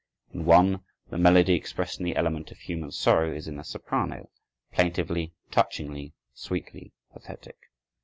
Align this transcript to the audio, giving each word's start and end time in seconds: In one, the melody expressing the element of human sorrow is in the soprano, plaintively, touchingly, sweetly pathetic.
In 0.33 0.45
one, 0.45 0.83
the 1.11 1.17
melody 1.19 1.53
expressing 1.53 2.03
the 2.03 2.15
element 2.15 2.49
of 2.49 2.57
human 2.57 2.91
sorrow 2.91 3.31
is 3.31 3.47
in 3.47 3.57
the 3.57 3.63
soprano, 3.63 4.31
plaintively, 4.71 5.35
touchingly, 5.51 6.15
sweetly 6.33 6.91
pathetic. 7.13 7.67